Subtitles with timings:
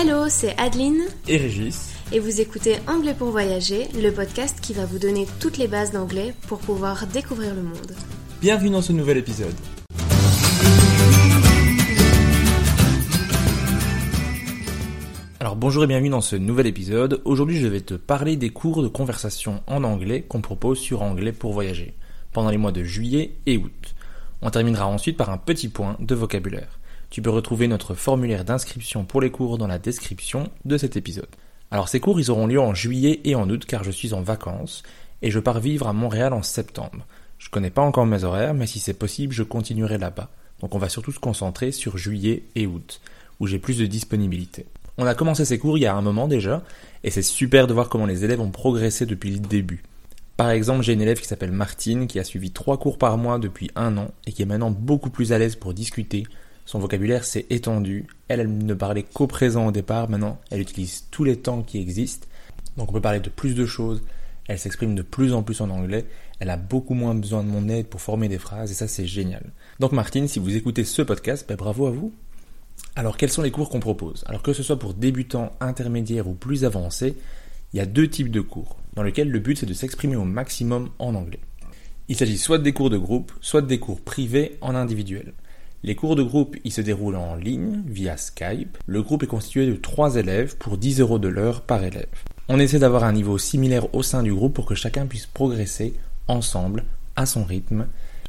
[0.00, 1.92] Hello, c'est Adeline et Régis.
[2.12, 5.90] et vous écoutez Anglais pour voyager, le podcast qui va vous donner toutes les bases
[5.90, 7.96] d'anglais pour pouvoir découvrir le monde.
[8.40, 9.56] Bienvenue dans ce nouvel épisode.
[15.40, 17.20] Alors bonjour et bienvenue dans ce nouvel épisode.
[17.24, 21.32] Aujourd'hui je vais te parler des cours de conversation en anglais qu'on propose sur Anglais
[21.32, 21.96] pour voyager
[22.30, 23.96] pendant les mois de juillet et août.
[24.42, 26.77] On terminera ensuite par un petit point de vocabulaire.
[27.10, 31.28] Tu peux retrouver notre formulaire d'inscription pour les cours dans la description de cet épisode.
[31.70, 34.22] Alors ces cours ils auront lieu en juillet et en août car je suis en
[34.22, 34.82] vacances
[35.22, 37.06] et je pars vivre à Montréal en septembre.
[37.38, 40.30] Je connais pas encore mes horaires mais si c'est possible je continuerai là-bas.
[40.60, 43.00] Donc on va surtout se concentrer sur juillet et août
[43.40, 44.66] où j'ai plus de disponibilité.
[44.96, 46.62] On a commencé ces cours il y a un moment déjà,
[47.04, 49.84] et c'est super de voir comment les élèves ont progressé depuis le début.
[50.36, 53.38] Par exemple, j'ai une élève qui s'appelle Martine, qui a suivi trois cours par mois
[53.38, 56.24] depuis un an, et qui est maintenant beaucoup plus à l'aise pour discuter.
[56.68, 58.06] Son vocabulaire s'est étendu.
[58.28, 61.78] Elle, elle ne parlait qu'au présent au départ, maintenant elle utilise tous les temps qui
[61.78, 62.26] existent.
[62.76, 64.02] Donc on peut parler de plus de choses.
[64.48, 66.04] Elle s'exprime de plus en plus en anglais.
[66.40, 69.06] Elle a beaucoup moins besoin de mon aide pour former des phrases, et ça c'est
[69.06, 69.50] génial.
[69.80, 72.12] Donc Martine, si vous écoutez ce podcast, ben bravo à vous.
[72.96, 74.22] Alors quels sont les cours qu'on propose?
[74.26, 77.16] Alors que ce soit pour débutants, intermédiaires ou plus avancés,
[77.72, 80.24] il y a deux types de cours, dans lesquels le but c'est de s'exprimer au
[80.24, 81.40] maximum en anglais.
[82.08, 85.32] Il s'agit soit des cours de groupe, soit des cours privés en individuel.
[85.84, 88.78] Les cours de groupe, ils se déroulent en ligne, via Skype.
[88.86, 92.06] Le groupe est constitué de 3 élèves pour 10 euros de l'heure par élève.
[92.48, 95.94] On essaie d'avoir un niveau similaire au sein du groupe pour que chacun puisse progresser
[96.26, 96.84] ensemble,
[97.14, 97.86] à son rythme,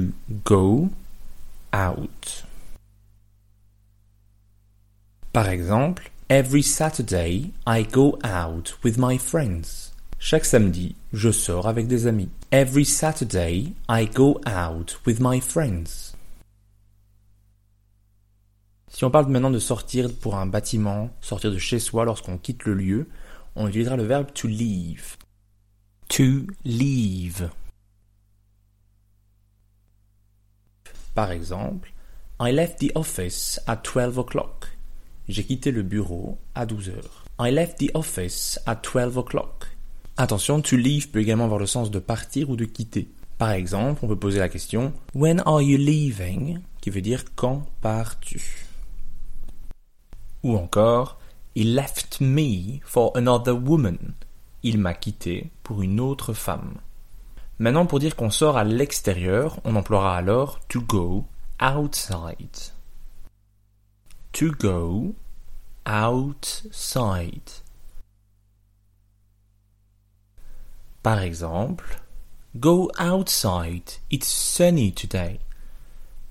[0.44, 0.88] go
[1.72, 2.44] out.
[5.32, 9.92] Par exemple, Every Saturday I go out with my friends.
[10.18, 12.30] Chaque samedi, je sors avec des amis.
[12.50, 16.15] Every Saturday, I go out with my friends.
[18.96, 22.64] Si on parle maintenant de sortir pour un bâtiment, sortir de chez soi lorsqu'on quitte
[22.64, 23.08] le lieu,
[23.54, 25.18] on utilisera le verbe to leave.
[26.08, 27.50] To leave.
[31.14, 31.92] Par exemple,
[32.40, 34.68] I left the office at 12 o'clock.
[35.28, 37.26] J'ai quitté le bureau à 12 heures.
[37.38, 39.66] I left the office at 12 o'clock.
[40.16, 43.08] Attention, to leave peut également avoir le sens de partir ou de quitter.
[43.36, 46.60] Par exemple, on peut poser la question When are you leaving?
[46.80, 48.65] qui veut dire quand pars-tu?
[50.42, 51.18] Ou encore
[51.54, 54.14] He left me for another woman.
[54.62, 56.74] Il m'a quitté pour une autre femme.
[57.58, 61.24] Maintenant, pour dire qu'on sort à l'extérieur, on emploiera alors to go
[61.62, 62.72] outside.
[64.32, 65.14] To go
[65.86, 67.50] outside.
[71.02, 72.00] Par exemple,
[72.58, 75.40] Go outside, it's sunny today.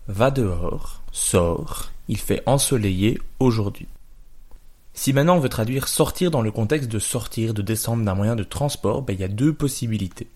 [0.08, 3.88] Va dehors, sors, il fait ensoleillé aujourd'hui.
[4.98, 8.38] Si maintenant on veut traduire sortir dans le contexte de sortir, de descendre d'un moyen
[8.38, 10.30] de transport, ben, il y a deux possibilités.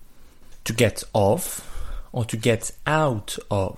[0.66, 1.62] To get off
[2.12, 3.78] ou to get out of.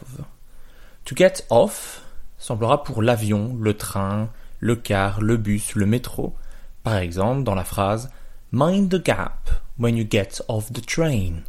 [1.06, 2.02] To get off
[2.40, 4.30] semblera pour l'avion, le train,
[4.60, 6.36] le car, le bus, le métro.
[6.84, 8.10] Par exemple, dans la phrase
[8.52, 11.44] Mind the gap when you get off the train.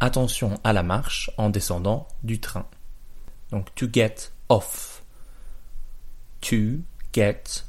[0.00, 2.66] Attention à la marche en descendant du train.
[3.50, 5.02] Donc to get off.
[6.40, 6.80] To
[7.12, 7.64] get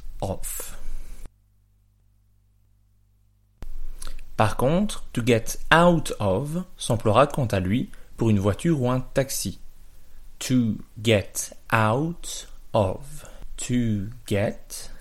[4.37, 9.01] Par contre, to get out of s'emploiera quant à lui pour une voiture ou un
[9.01, 9.59] taxi.
[10.39, 13.25] To get out of.
[13.57, 14.91] To get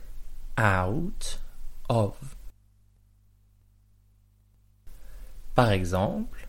[0.56, 1.38] out
[1.88, 2.14] of.
[5.55, 6.49] Par exemple,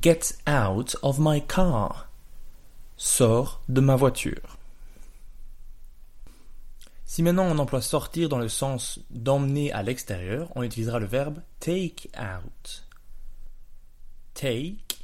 [0.00, 2.08] Get out of my car.
[2.96, 4.57] Sors de ma voiture.
[7.08, 11.40] Si maintenant on emploie sortir dans le sens d'emmener à l'extérieur, on utilisera le verbe
[11.58, 12.86] take out.
[14.34, 14.98] Take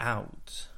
[0.00, 0.68] out.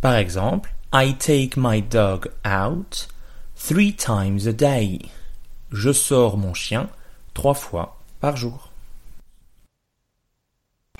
[0.00, 3.08] Par exemple, I take my dog out
[3.56, 5.00] three times a day.
[5.72, 6.88] Je sors mon chien
[7.34, 8.70] trois fois par jour.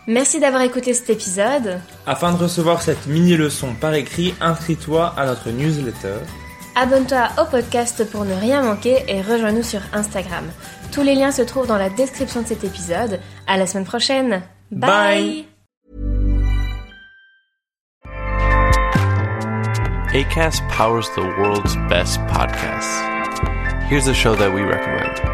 [0.07, 1.81] Merci d'avoir écouté cet épisode.
[2.07, 6.19] Afin de recevoir cette mini-leçon par écrit, inscris-toi à notre newsletter.
[6.77, 10.45] Abonne-toi au podcast pour ne rien manquer et rejoins-nous sur Instagram.
[10.93, 13.21] Tous les liens se trouvent dans la description de cet épisode.
[13.47, 14.43] À la semaine prochaine.
[14.71, 15.47] Bye.
[20.13, 23.03] ACAST powers the world's best podcasts.
[23.89, 25.34] Here's a show that we recommend.